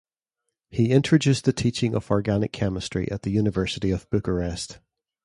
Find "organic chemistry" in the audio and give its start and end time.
2.09-3.07